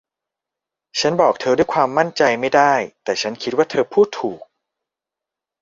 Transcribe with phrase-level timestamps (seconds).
[0.99, 4.39] ฉันบอกเธอด้วยความมั่นใจไม่ได้ แต่ฉันคิดว่าเธอพูดถูก